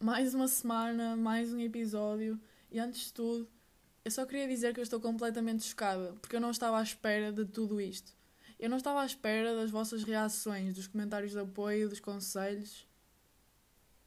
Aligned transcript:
mais 0.00 0.32
uma 0.32 0.46
semana, 0.46 1.16
mais 1.16 1.52
um 1.52 1.58
episódio. 1.58 2.40
E 2.70 2.78
antes 2.78 3.06
de 3.06 3.12
tudo, 3.12 3.48
eu 4.04 4.10
só 4.10 4.24
queria 4.24 4.46
dizer 4.46 4.72
que 4.72 4.80
eu 4.80 4.84
estou 4.84 5.00
completamente 5.00 5.64
chocada, 5.64 6.12
porque 6.20 6.36
eu 6.36 6.40
não 6.40 6.50
estava 6.50 6.78
à 6.78 6.82
espera 6.82 7.32
de 7.32 7.44
tudo 7.44 7.80
isto. 7.80 8.16
Eu 8.58 8.70
não 8.70 8.76
estava 8.76 9.02
à 9.02 9.06
espera 9.06 9.54
das 9.54 9.70
vossas 9.70 10.04
reações, 10.04 10.74
dos 10.74 10.86
comentários 10.86 11.32
de 11.32 11.38
apoio, 11.38 11.88
dos 11.88 12.00
conselhos. 12.00 12.86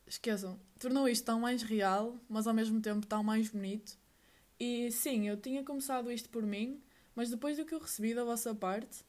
Esqueçam, 0.08 0.60
tornou 0.80 1.08
isto 1.08 1.26
tão 1.26 1.40
mais 1.40 1.62
real, 1.62 2.18
mas 2.28 2.48
ao 2.48 2.54
mesmo 2.54 2.82
tempo 2.82 3.06
tão 3.06 3.24
mais 3.24 3.50
bonito. 3.50 3.98
E 4.60 4.92
sim, 4.92 5.28
eu 5.28 5.38
tinha 5.38 5.64
começado 5.64 6.12
isto 6.12 6.30
por 6.30 6.44
mim, 6.44 6.82
mas 7.16 7.30
depois 7.30 7.58
do 7.58 7.66
que 7.66 7.74
eu 7.74 7.80
recebi 7.80 8.14
da 8.14 8.24
vossa 8.24 8.54
parte, 8.56 9.04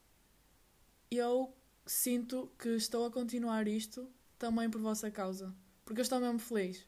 eu 1.11 1.55
sinto 1.87 2.51
que 2.59 2.71
estou 2.71 3.07
a 3.07 3.11
continuar 3.11 3.69
isto 3.69 4.09
também 4.39 4.71
por 4.71 4.81
vossa 4.81 5.11
causa. 5.11 5.55
Porque 5.85 6.01
eu 6.01 6.03
estou 6.03 6.21
mesmo 6.21 6.39
feliz. 6.39 6.87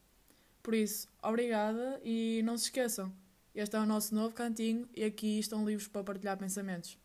Por 0.62 0.74
isso, 0.74 1.08
obrigada 1.22 2.00
e 2.02 2.40
não 2.44 2.56
se 2.56 2.64
esqueçam, 2.64 3.12
este 3.54 3.76
é 3.76 3.78
o 3.78 3.86
nosso 3.86 4.14
novo 4.14 4.34
cantinho 4.34 4.88
e 4.94 5.04
aqui 5.04 5.38
estão 5.38 5.64
livros 5.64 5.86
para 5.86 6.02
partilhar 6.02 6.36
pensamentos. 6.36 6.98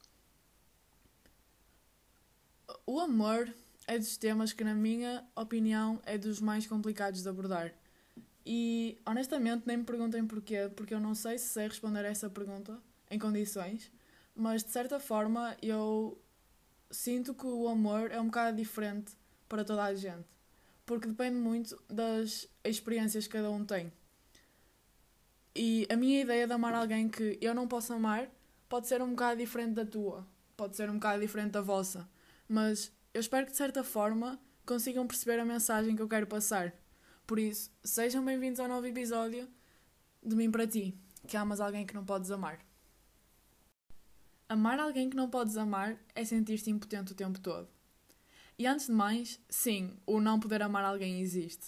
O 2.88 3.00
amor 3.00 3.54
é 3.86 4.00
dos 4.00 4.17
temas 4.17 4.54
que, 4.54 4.64
na 4.64 4.73
minha 4.73 5.23
opinião, 5.36 6.02
é 6.05 6.17
dos 6.17 6.40
mais 6.40 6.66
complicados 6.66 7.22
de 7.22 7.30
abordar. 7.30 7.73
E 8.45 8.98
honestamente 9.06 9.64
nem 9.67 9.78
me 9.78 9.84
perguntem 9.84 10.26
porquê, 10.26 10.72
porque 10.76 10.94
eu 10.94 11.00
não 11.00 11.14
sei 11.14 11.38
se 11.38 11.50
sei 11.50 11.67
responder 11.67 12.06
a 12.06 12.09
essa 12.09 12.30
pergunta 12.30 12.80
em 13.12 13.20
condições, 13.20 13.92
mas 14.36 14.64
de 14.64 14.72
certa 14.72 15.00
forma 15.00 15.56
eu 15.62 16.20
sinto 16.90 17.34
que 17.36 17.45
o 17.45 17.67
amor 17.67 18.12
é 18.12 18.20
um 18.20 18.26
bocado 18.26 18.58
diferente 18.58 19.12
para 19.48 19.64
toda 19.64 19.84
a 19.84 19.94
gente, 19.94 20.28
porque 20.90 21.08
depende 21.08 21.36
muito 21.36 21.80
das 21.88 22.50
experiências 22.64 23.28
que 23.28 23.34
cada 23.34 23.52
um 23.52 23.64
tem. 23.64 23.94
E 25.56 25.86
a 25.88 25.96
minha 25.96 26.20
ideia 26.20 26.48
de 26.48 26.54
amar 26.54 26.73
alguém 26.73 27.08
que 27.08 27.38
eu 27.40 27.54
não 27.54 27.68
posso 27.68 27.94
amar 27.94 28.28
pode 28.68 28.88
ser 28.88 29.00
um 29.00 29.12
bocado 29.12 29.40
diferente 29.40 29.73
da 29.73 29.86
tua, 29.86 30.26
pode 30.58 30.76
ser 30.76 30.90
um 30.90 30.96
bocado 30.96 31.22
diferente 31.22 31.52
da 31.52 31.62
vossa, 31.62 32.09
mas 32.48 32.92
eu 33.14 33.22
espero 33.22 33.46
que 33.46 33.52
de 33.52 33.58
certa 33.59 33.84
forma 33.84 34.40
consigam 34.66 35.06
perceber 35.06 35.40
a 35.40 35.46
mensagem 35.46 35.96
que 35.96 36.02
eu 36.02 36.09
quero 36.09 36.26
passar. 36.26 36.73
Por 37.28 37.38
isso, 37.38 37.72
sejam 37.84 38.26
bem-vindos 38.26 38.59
ao 38.59 38.68
novo 38.68 38.88
episódio 38.88 39.48
de 40.24 40.36
mim 40.36 40.50
para 40.50 40.66
ti, 40.66 40.98
que 41.28 41.38
amas 41.38 41.62
alguém 41.62 41.86
que 41.86 41.94
não 41.94 42.03
podes 42.03 42.31
amar. 42.31 42.58
Amar 44.50 44.80
alguém 44.80 45.08
que 45.08 45.16
não 45.16 45.30
podes 45.30 45.56
amar 45.56 46.00
é 46.16 46.26
sentir-te 46.26 46.72
impotente 46.72 47.12
o 47.12 47.16
tempo 47.16 47.40
todo. 47.40 47.70
E 48.60 48.68
antes 48.68 48.88
de 48.88 48.92
mais, 48.92 49.40
sim, 49.48 49.98
o 50.06 50.20
não 50.20 50.38
poder 50.38 50.62
amar 50.62 50.84
alguém 50.84 51.22
existe. 51.22 51.66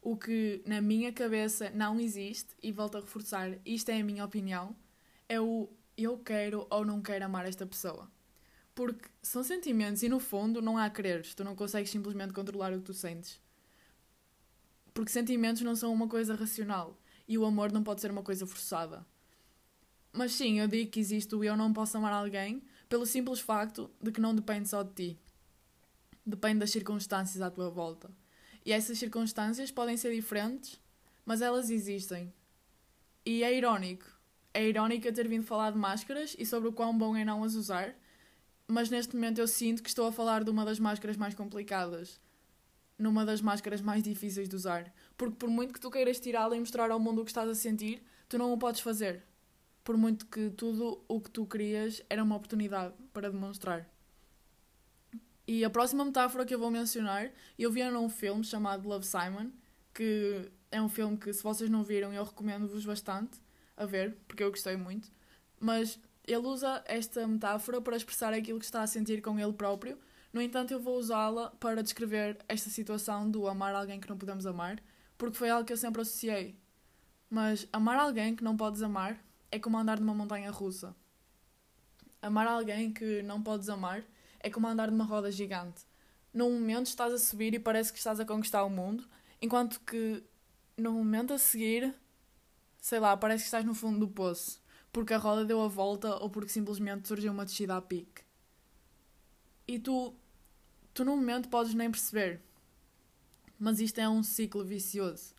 O 0.00 0.16
que 0.16 0.60
na 0.66 0.80
minha 0.80 1.12
cabeça 1.12 1.70
não 1.70 2.00
existe, 2.00 2.56
e 2.60 2.72
volto 2.72 2.98
a 2.98 3.00
reforçar, 3.00 3.56
isto 3.64 3.90
é 3.90 4.00
a 4.00 4.04
minha 4.04 4.24
opinião, 4.24 4.74
é 5.28 5.40
o 5.40 5.68
eu 5.96 6.18
quero 6.18 6.66
ou 6.68 6.84
não 6.84 7.00
quero 7.00 7.24
amar 7.24 7.46
esta 7.46 7.64
pessoa. 7.64 8.10
Porque 8.74 9.08
são 9.22 9.44
sentimentos 9.44 10.02
e 10.02 10.08
no 10.08 10.18
fundo 10.18 10.60
não 10.60 10.76
há 10.76 10.90
quereres, 10.90 11.32
tu 11.32 11.44
não 11.44 11.54
consegues 11.54 11.92
simplesmente 11.92 12.32
controlar 12.32 12.72
o 12.72 12.78
que 12.78 12.86
tu 12.86 12.94
sentes. 12.94 13.40
Porque 14.92 15.12
sentimentos 15.12 15.62
não 15.62 15.76
são 15.76 15.92
uma 15.92 16.08
coisa 16.08 16.34
racional 16.34 16.98
e 17.28 17.38
o 17.38 17.44
amor 17.44 17.70
não 17.70 17.84
pode 17.84 18.00
ser 18.00 18.10
uma 18.10 18.24
coisa 18.24 18.44
forçada. 18.48 19.06
Mas 20.12 20.32
sim, 20.32 20.58
eu 20.58 20.66
digo 20.66 20.90
que 20.90 20.98
existe 20.98 21.32
o 21.36 21.44
eu 21.44 21.56
não 21.56 21.72
posso 21.72 21.96
amar 21.96 22.12
alguém 22.12 22.64
pelo 22.88 23.06
simples 23.06 23.38
facto 23.38 23.88
de 24.02 24.10
que 24.10 24.20
não 24.20 24.34
depende 24.34 24.68
só 24.68 24.82
de 24.82 24.92
ti. 24.92 25.18
Depende 26.24 26.60
das 26.60 26.70
circunstâncias 26.70 27.42
à 27.42 27.50
tua 27.50 27.68
volta. 27.70 28.10
E 28.64 28.72
essas 28.72 28.98
circunstâncias 28.98 29.70
podem 29.70 29.96
ser 29.96 30.14
diferentes, 30.14 30.80
mas 31.24 31.42
elas 31.42 31.70
existem. 31.70 32.32
E 33.24 33.42
é 33.42 33.56
irónico. 33.56 34.06
É 34.54 34.66
irónico 34.66 35.06
eu 35.06 35.12
ter 35.12 35.26
vindo 35.26 35.44
falar 35.44 35.72
de 35.72 35.78
máscaras 35.78 36.36
e 36.38 36.46
sobre 36.46 36.68
o 36.68 36.72
quão 36.72 36.96
bom 36.96 37.16
é 37.16 37.24
não 37.24 37.42
as 37.42 37.54
usar, 37.54 37.94
mas 38.68 38.90
neste 38.90 39.14
momento 39.14 39.38
eu 39.38 39.48
sinto 39.48 39.82
que 39.82 39.88
estou 39.88 40.06
a 40.06 40.12
falar 40.12 40.44
de 40.44 40.50
uma 40.50 40.64
das 40.64 40.78
máscaras 40.78 41.16
mais 41.16 41.34
complicadas. 41.34 42.20
Numa 42.98 43.24
das 43.24 43.40
máscaras 43.40 43.80
mais 43.80 44.02
difíceis 44.02 44.48
de 44.48 44.54
usar. 44.54 44.94
Porque 45.16 45.36
por 45.36 45.48
muito 45.48 45.74
que 45.74 45.80
tu 45.80 45.90
queiras 45.90 46.20
tirá-la 46.20 46.56
e 46.56 46.60
mostrar 46.60 46.90
ao 46.90 47.00
mundo 47.00 47.22
o 47.22 47.24
que 47.24 47.30
estás 47.30 47.48
a 47.48 47.54
sentir, 47.54 48.02
tu 48.28 48.38
não 48.38 48.52
o 48.52 48.58
podes 48.58 48.80
fazer 48.80 49.24
por 49.84 49.96
muito 49.96 50.26
que 50.26 50.50
tudo 50.50 51.04
o 51.08 51.20
que 51.20 51.30
tu 51.30 51.46
querias 51.46 52.02
era 52.08 52.22
uma 52.22 52.36
oportunidade 52.36 52.94
para 53.12 53.30
demonstrar. 53.30 53.91
E 55.46 55.64
a 55.64 55.70
próxima 55.70 56.04
metáfora 56.04 56.44
que 56.44 56.54
eu 56.54 56.58
vou 56.58 56.70
mencionar, 56.70 57.30
eu 57.58 57.70
vi 57.70 57.82
num 57.84 58.08
filme 58.08 58.44
chamado 58.44 58.88
Love 58.88 59.06
Simon, 59.06 59.50
que 59.92 60.50
é 60.70 60.80
um 60.80 60.88
filme 60.88 61.16
que, 61.16 61.32
se 61.32 61.42
vocês 61.42 61.68
não 61.68 61.82
viram, 61.82 62.12
eu 62.12 62.24
recomendo-vos 62.24 62.84
bastante 62.84 63.40
a 63.76 63.84
ver, 63.84 64.16
porque 64.28 64.42
eu 64.42 64.50
gostei 64.50 64.76
muito. 64.76 65.10
Mas 65.58 65.98
ele 66.24 66.46
usa 66.46 66.82
esta 66.86 67.26
metáfora 67.26 67.80
para 67.80 67.96
expressar 67.96 68.32
aquilo 68.32 68.58
que 68.58 68.64
está 68.64 68.82
a 68.82 68.86
sentir 68.86 69.20
com 69.20 69.38
ele 69.38 69.52
próprio. 69.52 69.98
No 70.32 70.40
entanto, 70.40 70.72
eu 70.72 70.80
vou 70.80 70.96
usá-la 70.96 71.50
para 71.60 71.82
descrever 71.82 72.38
esta 72.48 72.70
situação 72.70 73.30
do 73.30 73.46
amar 73.48 73.74
alguém 73.74 74.00
que 74.00 74.08
não 74.08 74.16
podemos 74.16 74.46
amar, 74.46 74.82
porque 75.18 75.36
foi 75.36 75.50
algo 75.50 75.66
que 75.66 75.72
eu 75.72 75.76
sempre 75.76 76.00
associei. 76.02 76.56
Mas 77.28 77.66
amar 77.72 77.98
alguém 77.98 78.36
que 78.36 78.44
não 78.44 78.56
podes 78.56 78.82
amar 78.82 79.22
é 79.50 79.58
como 79.58 79.76
andar 79.76 79.98
numa 79.98 80.14
montanha 80.14 80.50
russa. 80.50 80.94
Amar 82.20 82.46
alguém 82.46 82.92
que 82.92 83.22
não 83.22 83.42
podes 83.42 83.68
amar 83.68 84.04
é 84.42 84.50
como 84.50 84.66
andar 84.66 84.90
numa 84.90 85.04
roda 85.04 85.30
gigante. 85.30 85.82
Num 86.32 86.52
momento 86.52 86.86
estás 86.86 87.12
a 87.12 87.18
subir 87.18 87.54
e 87.54 87.58
parece 87.58 87.92
que 87.92 87.98
estás 87.98 88.18
a 88.18 88.24
conquistar 88.24 88.64
o 88.64 88.70
mundo, 88.70 89.08
enquanto 89.40 89.80
que 89.80 90.22
no 90.76 90.92
momento 90.92 91.32
a 91.32 91.38
seguir, 91.38 91.94
sei 92.80 92.98
lá, 92.98 93.16
parece 93.16 93.44
que 93.44 93.48
estás 93.48 93.64
no 93.64 93.74
fundo 93.74 93.98
do 93.98 94.08
poço, 94.08 94.62
porque 94.92 95.14
a 95.14 95.18
roda 95.18 95.44
deu 95.44 95.60
a 95.60 95.68
volta 95.68 96.16
ou 96.16 96.30
porque 96.30 96.50
simplesmente 96.50 97.08
surgiu 97.08 97.32
uma 97.32 97.44
descida 97.44 97.76
a 97.76 97.82
pique. 97.82 98.22
E 99.66 99.78
tu, 99.78 100.14
tu 100.92 101.04
no 101.04 101.16
momento 101.16 101.48
podes 101.48 101.74
nem 101.74 101.90
perceber. 101.90 102.40
Mas 103.58 103.78
isto 103.78 103.98
é 103.98 104.08
um 104.08 104.22
ciclo 104.22 104.64
vicioso. 104.64 105.34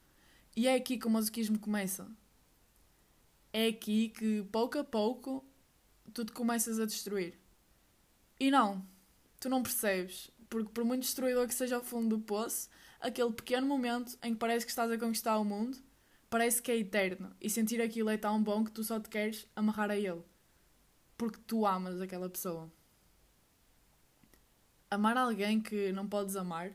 E 0.56 0.68
é 0.68 0.76
aqui 0.76 0.98
que 0.98 1.08
o 1.08 1.10
masoquismo 1.10 1.60
começa 1.60 2.08
é 3.54 3.68
aqui 3.68 4.10
que 4.10 4.44
pouco 4.52 4.80
a 4.80 4.84
pouco 4.84 5.46
tu 6.12 6.26
te 6.26 6.32
começas 6.32 6.80
a 6.80 6.86
destruir. 6.86 7.40
E 8.40 8.50
não, 8.50 8.84
tu 9.44 9.50
não 9.50 9.62
percebes, 9.62 10.32
porque 10.50 10.70
por 10.70 10.86
muito 10.86 11.02
destruidor 11.02 11.46
que 11.48 11.54
seja 11.54 11.78
o 11.78 11.84
fundo 11.84 12.16
do 12.16 12.24
poço, 12.24 12.70
aquele 13.02 13.34
pequeno 13.34 13.68
momento 13.68 14.18
em 14.24 14.32
que 14.34 14.40
parece 14.40 14.66
que 14.66 14.72
estás 14.72 14.90
a 14.90 14.98
conquistar 14.98 15.38
o 15.38 15.44
mundo, 15.44 15.78
parece 16.30 16.62
que 16.62 16.72
é 16.72 16.78
eterno, 16.78 17.36
e 17.42 17.50
sentir 17.50 17.82
aquilo 17.82 18.10
é 18.10 18.16
tão 18.16 18.42
bom 18.42 18.64
que 18.64 18.72
tu 18.72 18.86
só 18.86 19.02
te 19.02 19.10
queres 19.10 19.46
amarrar 19.54 19.92
a 19.92 19.98
ele, 19.98 20.24
porque 21.18 21.40
tu 21.46 21.66
amas 21.66 22.00
aquela 22.00 22.30
pessoa. 22.30 22.72
Amar 24.90 25.18
alguém 25.18 25.60
que 25.60 25.92
não 25.92 26.08
podes 26.08 26.38
amar 26.38 26.72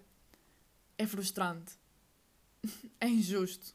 é 0.98 1.06
frustrante, 1.06 1.72
é 3.00 3.08
injusto. 3.08 3.74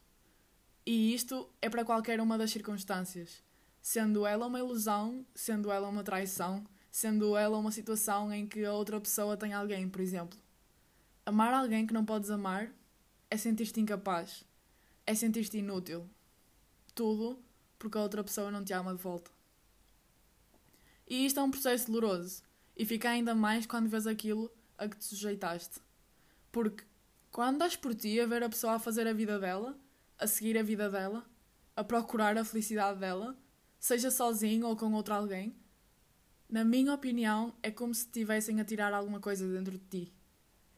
E 0.86 1.16
isto 1.16 1.50
é 1.60 1.68
para 1.68 1.84
qualquer 1.84 2.22
uma 2.22 2.38
das 2.38 2.52
circunstâncias, 2.52 3.42
sendo 3.82 4.24
ela 4.24 4.46
uma 4.46 4.60
ilusão, 4.60 5.26
sendo 5.34 5.72
ela 5.72 5.90
uma 5.90 6.04
traição, 6.04 6.64
sendo 6.94 7.36
ela 7.36 7.58
uma 7.58 7.72
situação 7.72 8.32
em 8.32 8.46
que 8.46 8.64
a 8.64 8.72
outra 8.72 9.02
pessoa 9.02 9.36
tem 9.36 9.52
alguém, 9.52 9.90
por 9.90 10.00
exemplo. 10.00 10.38
Amar 11.26 11.52
alguém 11.52 11.88
que 11.88 11.94
não 11.94 12.06
podes 12.06 12.30
amar 12.30 12.72
é 13.32 13.36
sentir-te 13.36 13.82
incapaz, 13.82 14.46
é 15.04 15.16
sentir-te 15.16 15.58
inútil. 15.58 16.08
Tudo 16.94 17.42
porque 17.80 17.98
a 17.98 18.02
outra 18.02 18.24
pessoa 18.24 18.52
não 18.52 18.64
te 18.64 18.74
ama 18.74 18.94
de 18.96 19.02
volta. 19.02 19.32
E 21.10 21.26
isto 21.26 21.40
é 21.40 21.44
um 21.44 21.50
processo 21.50 21.92
doloroso 21.92 22.44
e 22.78 22.86
fica 22.86 23.10
ainda 23.10 23.34
mais 23.34 23.66
quando 23.66 23.90
vês 23.90 24.06
aquilo 24.06 24.52
a 24.78 24.88
que 24.88 24.96
te 24.96 25.06
sujeitaste. 25.06 25.80
Porque 26.52 26.84
quando 27.32 27.58
dás 27.58 27.76
por 27.76 27.96
ti 27.96 28.20
a 28.20 28.28
ver 28.28 28.44
a 28.44 28.50
pessoa 28.50 28.74
a 28.74 28.80
fazer 28.80 29.08
a 29.08 29.14
vida 29.14 29.40
dela, 29.40 29.76
a 30.20 30.28
seguir 30.28 30.60
a 30.60 30.64
vida 30.64 30.92
dela, 30.92 31.26
a 31.76 31.84
procurar 31.84 32.38
a 32.38 32.46
felicidade 32.46 33.00
dela, 33.00 33.36
seja 33.80 34.12
sozinho 34.12 34.68
ou 34.68 34.78
com 34.78 34.94
outro 34.94 35.16
alguém, 35.16 35.56
na 36.54 36.64
minha 36.64 36.94
opinião, 36.94 37.52
é 37.64 37.72
como 37.72 37.96
se 37.96 38.02
estivessem 38.02 38.62
a 38.62 38.64
tirar 38.64 38.94
alguma 38.94 39.20
coisa 39.20 39.44
dentro 39.52 39.72
de 39.72 39.86
ti. 39.90 40.14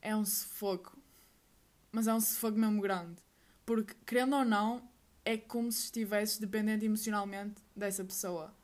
É 0.01 0.15
um 0.15 0.23
sufoco. 0.23 0.97
Mas 1.91 2.07
é 2.07 2.13
um 2.13 2.21
sufoco 2.21 2.57
mesmo 2.57 2.81
grande. 2.81 3.21
Porque, 3.65 3.93
querendo 4.05 4.37
ou 4.37 4.45
não, 4.45 4.81
é 5.25 5.35
como 5.35 5.69
se 5.69 5.83
estivesses 5.83 6.37
dependente 6.37 6.85
emocionalmente 6.85 7.61
dessa 7.75 8.05
pessoa. 8.05 8.55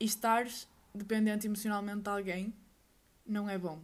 E 0.00 0.06
estares 0.06 0.66
dependente 0.92 1.46
emocionalmente 1.46 2.02
de 2.02 2.10
alguém 2.10 2.52
não 3.24 3.48
é 3.48 3.56
bom. 3.56 3.80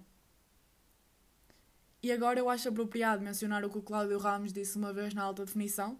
E 2.03 2.11
agora 2.11 2.41
eu 2.41 2.51
acho 2.51 2.69
apropriado 2.69 3.23
mencionar 3.23 3.65
o 3.65 3.71
que 3.71 3.79
o 3.79 3.83
Cláudio 3.83 4.19
Ramos 4.19 4.53
disse 4.53 4.77
uma 4.77 4.93
vez 4.93 5.15
na 5.15 5.23
alta 5.23 5.45
definição, 5.45 5.97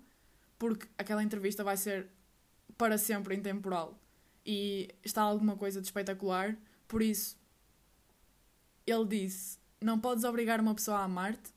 porque 0.59 0.89
aquela 0.99 1.23
entrevista 1.23 1.63
vai 1.63 1.77
ser 1.77 2.09
para 2.77 2.99
sempre 2.99 3.37
intemporal 3.37 4.00
e 4.45 4.89
está 5.05 5.23
alguma 5.23 5.57
coisa 5.57 5.81
de 5.81 5.87
espetacular. 5.87 6.57
Por 6.89 7.03
isso, 7.03 7.37
ele 8.87 9.05
disse: 9.07 9.59
Não 9.81 9.99
podes 9.99 10.25
obrigar 10.25 10.61
uma 10.61 10.75
pessoa 10.75 10.99
a 10.99 11.05
amar-te, 11.05 11.53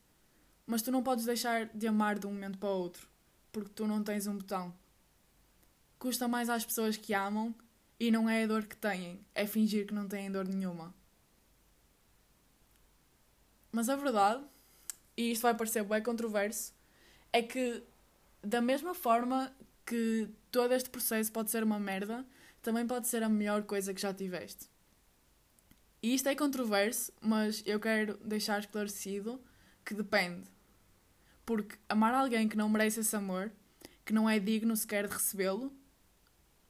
mas 0.65 0.81
tu 0.81 0.91
não 0.91 1.03
podes 1.03 1.25
deixar 1.25 1.67
de 1.67 1.87
amar 1.87 2.19
de 2.19 2.27
um 2.27 2.31
momento 2.31 2.57
para 2.57 2.69
o 2.69 2.77
outro. 2.79 3.07
porque 3.51 3.69
tu 3.75 3.85
não 3.85 4.03
tens 4.03 4.25
um 4.25 4.37
botão. 4.37 4.73
Custa 5.99 6.27
mais 6.27 6.49
às 6.49 6.65
pessoas 6.65 6.97
que 6.97 7.13
amam 7.13 7.53
e 7.99 8.09
não 8.11 8.27
é 8.27 8.43
a 8.43 8.47
dor 8.47 8.65
que 8.65 8.75
têm, 8.75 9.23
é 9.35 9.45
fingir 9.45 9.85
que 9.85 9.93
não 9.93 10.07
têm 10.07 10.31
dor 10.31 10.47
nenhuma. 10.47 10.93
Mas 13.71 13.89
a 13.89 13.95
verdade, 13.95 14.43
e 15.15 15.31
isto 15.31 15.43
vai 15.43 15.53
parecer 15.55 15.83
bem 15.83 16.01
controverso, 16.01 16.73
é 17.31 17.41
que 17.43 17.83
da 18.41 18.59
mesma 18.59 18.93
forma 18.93 19.55
que 19.85 20.29
todo 20.51 20.73
este 20.73 20.89
processo 20.89 21.31
pode 21.31 21.51
ser 21.51 21.63
uma 21.63 21.79
merda, 21.79 22.25
também 22.63 22.87
pode 22.87 23.07
ser 23.07 23.21
a 23.21 23.29
melhor 23.29 23.63
coisa 23.63 23.93
que 23.93 24.01
já 24.01 24.13
tiveste. 24.13 24.67
E 26.01 26.15
isto 26.15 26.27
é 26.27 26.35
controverso, 26.35 27.11
mas 27.21 27.61
eu 27.65 27.79
quero 27.79 28.17
deixar 28.25 28.59
esclarecido 28.59 29.39
que 29.85 29.93
depende. 29.93 30.43
Porque 31.45 31.77
amar 31.87 32.13
alguém 32.13 32.47
que 32.47 32.57
não 32.57 32.69
merece 32.69 33.01
esse 33.01 33.15
amor, 33.15 33.51
que 34.03 34.13
não 34.13 34.29
é 34.29 34.39
digno 34.39 34.75
sequer 34.75 35.07
de 35.07 35.13
recebê-lo, 35.13 35.71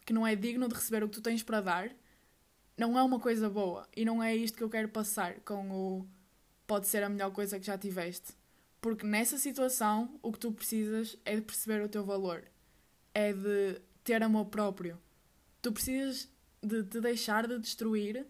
que 0.06 0.14
não 0.14 0.26
é 0.26 0.36
digno 0.36 0.68
de 0.68 0.76
receber 0.76 1.04
o 1.04 1.08
que 1.08 1.16
tu 1.16 1.22
tens 1.22 1.44
para 1.44 1.62
dar, 1.62 1.92
não 2.78 2.98
é 2.98 3.04
uma 3.04 3.20
coisa 3.20 3.50
boa. 3.50 3.88
E 3.96 4.04
não 4.04 4.22
é 4.22 4.36
isto 4.36 4.58
que 4.58 4.64
eu 4.64 4.70
quero 4.70 4.90
passar 4.90 5.40
com 5.42 5.72
o 5.72 6.08
pode 6.66 6.88
ser 6.88 7.04
a 7.04 7.10
melhor 7.10 7.32
coisa 7.32 7.60
que 7.60 7.66
já 7.66 7.78
tiveste. 7.78 8.34
Porque 8.82 9.06
nessa 9.06 9.38
situação 9.38 10.20
o 10.22 10.32
que 10.32 10.40
tu 10.40 10.52
precisas 10.52 11.18
é 11.24 11.36
de 11.36 11.42
perceber 11.42 11.84
o 11.84 11.90
teu 11.90 12.04
valor, 12.04 12.44
é 13.14 13.32
de 13.32 13.80
ter 14.04 14.22
amor 14.24 14.46
próprio. 14.46 15.00
Tu 15.64 15.72
precisas 15.72 16.30
de 16.62 16.84
te 16.84 17.02
deixar 17.02 17.48
de 17.48 17.58
destruir 17.58 18.28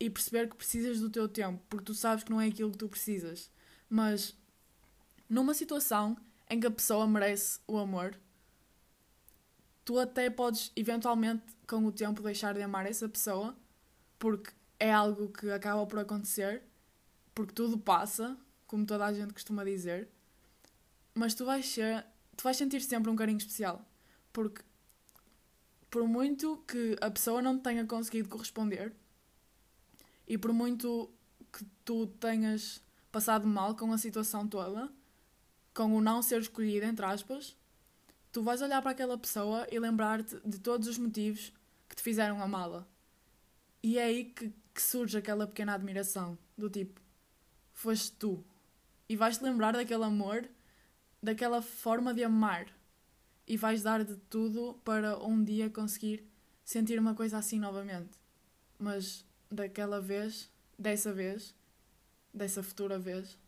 e 0.00 0.08
perceber 0.08 0.48
que 0.48 0.56
precisas 0.56 1.00
do 1.00 1.10
teu 1.10 1.28
tempo, 1.28 1.62
porque 1.68 1.84
tu 1.84 1.94
sabes 1.94 2.24
que 2.24 2.30
não 2.30 2.40
é 2.40 2.46
aquilo 2.46 2.70
que 2.70 2.78
tu 2.78 2.88
precisas. 2.88 3.50
Mas 3.90 4.34
numa 5.28 5.52
situação 5.52 6.16
em 6.48 6.60
que 6.60 6.66
a 6.68 6.70
pessoa 6.70 7.06
merece 7.06 7.58
o 7.66 7.76
amor, 7.78 8.16
tu 9.84 9.98
até 9.98 10.30
podes 10.30 10.70
eventualmente 10.76 11.42
com 11.66 11.84
o 11.84 11.90
tempo 11.92 12.22
deixar 12.22 12.54
de 12.54 12.62
amar 12.62 12.86
essa 12.86 13.08
pessoa, 13.08 13.56
porque 14.18 14.52
é 14.78 14.92
algo 14.92 15.32
que 15.32 15.50
acaba 15.50 15.84
por 15.84 15.98
acontecer, 15.98 16.62
porque 17.34 17.52
tudo 17.52 17.76
passa, 17.76 18.38
como 18.68 18.86
toda 18.86 19.04
a 19.04 19.12
gente 19.12 19.32
costuma 19.32 19.64
dizer, 19.64 20.08
mas 21.12 21.34
tu 21.34 21.44
vais 21.44 21.66
ser, 21.66 22.06
tu 22.36 22.44
vais 22.44 22.56
sentir 22.56 22.80
sempre 22.82 23.10
um 23.10 23.16
carinho 23.16 23.38
especial, 23.38 23.84
porque 24.32 24.62
por 25.90 26.06
muito 26.06 26.62
que 26.66 26.96
a 27.00 27.10
pessoa 27.10 27.40
não 27.40 27.58
tenha 27.58 27.84
conseguido 27.86 28.28
corresponder, 28.28 28.92
e 30.26 30.36
por 30.36 30.52
muito 30.52 31.10
que 31.52 31.64
tu 31.84 32.06
tenhas 32.06 32.82
passado 33.10 33.46
mal 33.46 33.74
com 33.74 33.92
a 33.92 33.98
situação 33.98 34.46
toda, 34.46 34.90
com 35.72 35.96
o 35.96 36.00
não 36.00 36.20
ser 36.22 36.40
escolhido, 36.40 36.86
entre 36.86 37.06
aspas, 37.06 37.56
tu 38.30 38.42
vais 38.42 38.60
olhar 38.60 38.82
para 38.82 38.90
aquela 38.90 39.16
pessoa 39.16 39.66
e 39.70 39.78
lembrar-te 39.78 40.38
de 40.44 40.58
todos 40.58 40.86
os 40.86 40.98
motivos 40.98 41.52
que 41.88 41.96
te 41.96 42.02
fizeram 42.02 42.42
amá-la. 42.42 42.86
E 43.82 43.98
é 43.98 44.04
aí 44.04 44.24
que, 44.24 44.52
que, 44.74 44.82
surge 44.82 45.16
aquela 45.16 45.46
pequena 45.46 45.74
admiração, 45.74 46.36
do 46.56 46.68
tipo, 46.68 47.00
foste 47.72 48.12
tu. 48.12 48.44
E 49.08 49.16
vais-te 49.16 49.42
lembrar 49.42 49.72
daquele 49.72 50.04
amor, 50.04 50.48
daquela 51.22 51.62
forma 51.62 52.12
de 52.12 52.24
amar. 52.24 52.66
E 53.48 53.56
vais 53.56 53.82
dar 53.82 54.04
de 54.04 54.14
tudo 54.28 54.78
para 54.84 55.18
um 55.18 55.42
dia 55.42 55.70
conseguir 55.70 56.22
sentir 56.62 57.00
uma 57.00 57.14
coisa 57.14 57.38
assim 57.38 57.58
novamente. 57.58 58.10
Mas 58.78 59.24
daquela 59.50 60.00
vez, 60.02 60.50
dessa 60.78 61.12
vez, 61.12 61.54
dessa 62.32 62.62
futura 62.62 62.98
vez, 62.98 63.38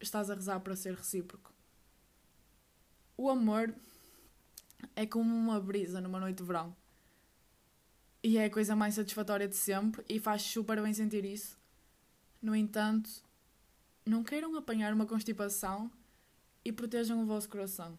estás 0.00 0.30
a 0.30 0.34
rezar 0.34 0.58
para 0.60 0.74
ser 0.74 0.94
recíproco. 0.94 1.54
O 3.16 3.30
amor 3.30 3.72
é 4.94 5.06
como 5.06 5.34
uma 5.34 5.60
brisa 5.60 6.00
numa 6.00 6.20
noite 6.20 6.38
de 6.38 6.44
verão. 6.44 6.76
E 8.22 8.36
é 8.36 8.46
a 8.46 8.50
coisa 8.50 8.74
mais 8.74 8.94
satisfatória 8.94 9.46
de 9.46 9.56
sempre 9.56 10.04
e 10.08 10.18
faz 10.18 10.42
super 10.42 10.82
bem 10.82 10.92
sentir 10.92 11.24
isso. 11.24 11.56
No 12.42 12.54
entanto, 12.54 13.08
não 14.04 14.24
queiram 14.24 14.56
apanhar 14.56 14.92
uma 14.92 15.06
constipação 15.06 15.90
e 16.66 16.72
protejam 16.72 17.22
o 17.22 17.26
vosso 17.26 17.48
coração. 17.48 17.96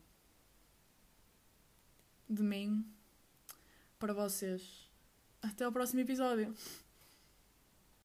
De 2.30 2.44
mim, 2.44 2.86
para 3.98 4.14
vocês. 4.14 4.92
Até 5.42 5.64
ao 5.64 5.72
próximo 5.72 6.02
episódio. 6.02 6.54